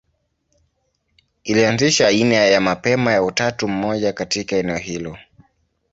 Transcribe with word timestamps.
Ilianzisha 1.43 2.07
aina 2.07 2.35
ya 2.35 2.61
mapema 2.61 3.11
ya 3.11 3.23
utatu 3.23 3.67
mmoja 3.67 4.13
katika 4.13 4.55
eneo 4.55 4.77
hilo. 4.77 5.17